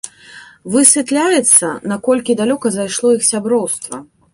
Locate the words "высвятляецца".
0.75-1.71